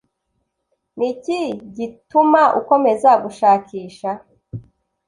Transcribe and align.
Ni 0.97 1.05
iki 1.13 1.39
gituma 1.75 2.41
ukomeza 2.59 3.09
gushakisha 3.23 4.09